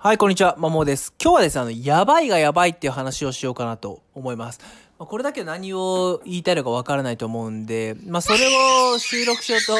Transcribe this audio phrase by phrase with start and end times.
[0.00, 0.54] はい、こんにちは。
[0.56, 1.12] まもです。
[1.20, 4.60] 今日はですね、あの、やばいがやばいっていう話をしようかなと思います。
[4.96, 8.38] まあ、これだけ何を言いたいのかわからないと思うんで、まあ、それ
[8.94, 9.76] を収録しようと、お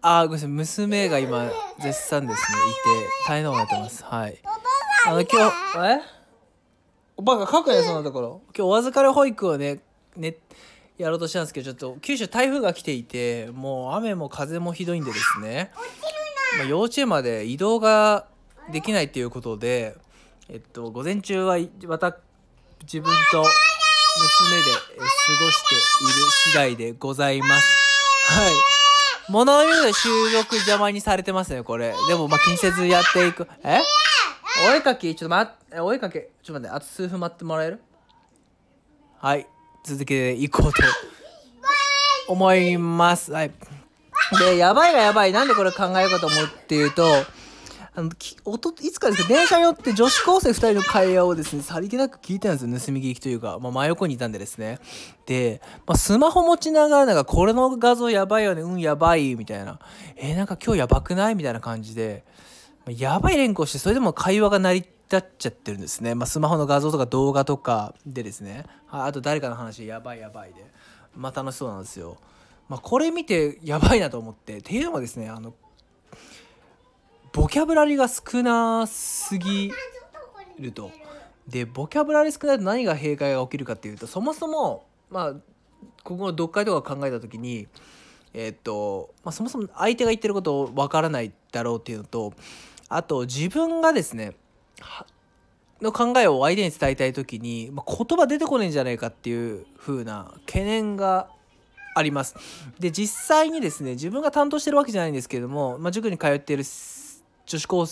[0.00, 0.48] あー、ごめんなさい。
[0.48, 4.02] 娘が今、絶賛ですね、いて、大変なことになってます。
[4.02, 4.38] はい。
[5.06, 5.56] あの、今日、
[5.98, 6.00] え？
[7.18, 8.40] おばが書くね、そんなところ。
[8.56, 9.80] 今日お預かり保育をね、
[10.16, 10.36] ね、
[10.96, 15.72] やろうとしたんですけど、ちょっと九州台風が来ていて、もう雨も風もひどいんでですね、
[16.56, 18.26] まあ、幼稚園まで移動が
[18.72, 19.96] できないっていうことで、
[20.48, 22.16] えっと、午前中はまた
[22.82, 28.32] 自分と娘で過ごしている次第でございます。
[28.32, 28.52] はい。
[29.30, 31.94] 物言うで収録邪魔にされてますね、これ。
[32.08, 33.46] でも、ま、気にせずやっていく。
[33.62, 33.80] え？
[34.70, 35.14] お絵かき？
[35.14, 37.80] ちょっと待って、お絵かき、ちょっと待って、あと数分待ってもらえる？
[39.18, 39.46] はい。
[39.84, 40.82] 続けていこうと
[42.28, 43.32] 思います。
[43.32, 43.52] はい。
[44.38, 45.32] で、やばいがやばい。
[45.32, 47.04] なんでこれ考えようかと思うっていうと、
[47.94, 52.78] あの、きおと、いつかですか、電車に乗って女子高生2人の会話をですね、さりげなく聞いたんですよ。
[52.78, 54.78] 盗み聞きというか、まあ、真横にいたんでですね。
[55.26, 59.80] で、まあ、スマホ持ちながら、なんか、これの画像やばいよね、うん、やばい、みたいな。
[60.16, 61.34] えーなんか今日やばくない？
[61.34, 62.24] みたいな感じで、
[62.86, 66.14] まあやばい連呼して、それでも会話が成り立っちゃってるんですね。
[66.14, 68.64] まあ、スマホの画像とか動画とかでですね。
[68.90, 70.64] あと誰かの話、やばいやばいで。
[71.16, 72.16] まあ、楽しそうなんですよ。
[72.68, 74.58] まあ、これ見てやばいなと思って。
[74.58, 75.54] っていうのもですねあの
[77.32, 79.72] ボキャブラリーが少なすぎ
[80.58, 80.90] ると。
[81.46, 85.32] でボキャブラリー少ないと何が閉会が起きるかっていうとそもそもまあ
[86.04, 87.68] ここの読解とか考えた時に
[88.34, 92.34] えっと、まあ、そもそも相手が言ってることをわからないだろうっていうのと
[92.90, 94.34] あと自分がですね
[95.80, 101.28] の考えを相手に伝えたい時に、まあ、言葉出てこないんじゃないかっていう風な懸念が
[101.94, 102.36] あります。
[102.78, 106.64] で実際にですね自分が担当してるわけじゃないんですけれども、まあ、塾に通っている
[107.46, 107.86] 女子高,、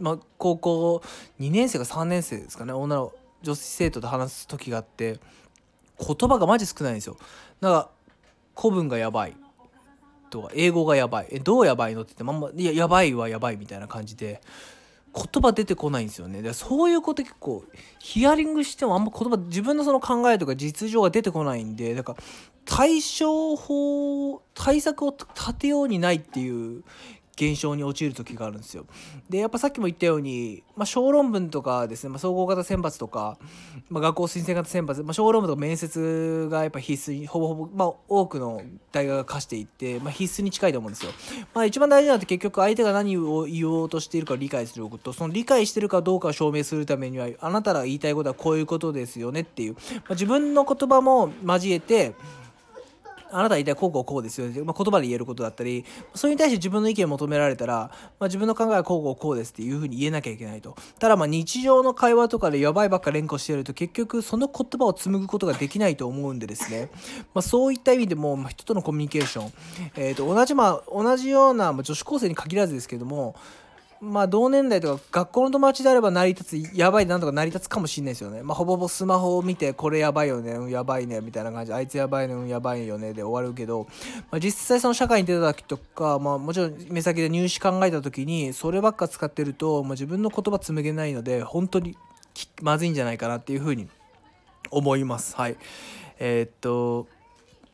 [0.00, 1.02] まあ、高校
[1.40, 5.18] 2年生か3年生ですかね女の女子生徒と話す時があって
[5.98, 7.16] 言葉がマジ少ないんですよ。
[7.60, 7.90] なんか
[8.56, 9.36] 古文がやばい
[10.30, 14.40] とか英語がやばいえどうやばいのって言ってまんまいややばいはやばいみたいな感じで
[15.16, 16.42] 言葉出てこないんですよね。
[16.42, 17.64] でそういうこと結構
[17.98, 22.18] ヒアリングしてもあんま言葉自分のその考えとか実情が出てこないんでだから
[22.66, 26.82] 対処法対策を立てようにないっていう
[27.36, 28.86] 現象に陥る時があるんですよ。
[29.28, 33.38] でやっぱさっきも言ったように、まあ、小論文とかですね、まあ、総合型選抜とか、
[33.90, 41.12] まあ、学校推薦型選抜、まあ、小論文とか面接がやっぱ必須にほぼほぼ、まあ、多くの大学が課していって、まあ、必須に近いと思うんですよ。
[41.52, 52.14] まあ、一番大事なのって結局相手が何を言おうとしているかを理解することその理解してるかどうかを証明するためにはあなたが言いたいことはこういうことですよねっていう、まあ、自分の言葉も交えて
[53.30, 60.76] あなたは言いたいこうこうこうですよね、まあ、言葉で言えることだったりそれに対して自分の意見を求められたら、まあ、自分の考えはこうこうこうですっていうふうに言えなきゃいけないと。
[60.98, 66.90] ただまあ日常の会話とかでやばいばっか連呼してると結局その言葉を紡ぐことができないと思うんでですね、
[67.34, 69.52] まあ、そういった意味でも、まあ、人とのコミュニケーション、
[69.96, 73.34] えー、と同じまあ同じような、まあ、女子高生に限らずですけども
[74.00, 78.42] まあ同年代とか学校の友達であれば成り立つやばいなんとか成り立つかもしれないですよね。
[78.42, 83.86] まあほぼほぼスマホを見てこれやばいよね、うん、やばいねみたいな感じあいつやばいね、うん、やばいよねで終わるけど、
[84.30, 91.96] まあ、実際その社会に出た時とか、まあもちろん目先で入試考えた時にそればっか使ってると、まあ、自分の言葉紡げないので本当に
[92.62, 93.88] まずいんじゃないかなっていうふうに
[94.70, 95.36] 思います。
[95.36, 95.56] はい。
[96.18, 97.06] えーっと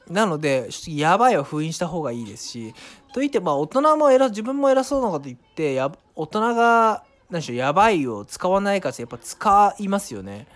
[0.08, 2.74] なのでやばいは封印した方がいいですし
[3.12, 10.46] といってまあ大人も偉自分も偉そうなこと言ってや大人が何でしょうやばいを使わないかってやっぱ使いますよね。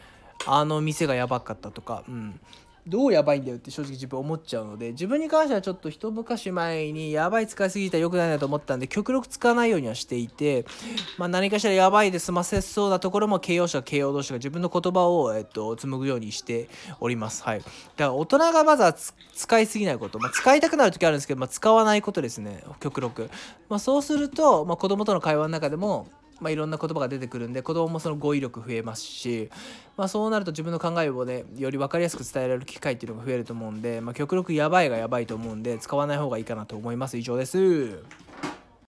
[0.46, 2.40] あの店がやばかったとかうん。
[2.86, 10.64] どうやばいんだよって正直自分思っちゃうので自分に関してはちょっと一昔前にやばい使いすぎたら良くないなと思ったんで極力使わないようにはしていて、
[11.18, 16.68] まあ、何かしらやばいで済ませそうなところも形容詞か形容動詞が自分の言葉を、えっと、紡ぐようにして
[17.00, 17.42] おります。
[17.42, 17.58] はい。
[17.58, 23.30] だから大人がまずは使いすぎないこと、まあ、使いたくなる時あるんですけど、まあ、使わないことですね極力。
[23.68, 26.06] まあ、そうすると、まあ、子供との会話の中でも
[26.40, 29.50] まあ、いろんな言葉が出てくるんで子供もその語彙力増えますし、
[29.96, 38.25] まあ、そうなると自分の考えをねより分かりやすく伝えられる機会っていうのが増えると思うんで、まあ、極力やばいがやばいと思うんで使わない方がいいかなと思います以上です。